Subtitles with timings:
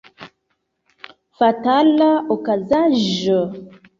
[1.41, 3.39] Fatala okazaĵo!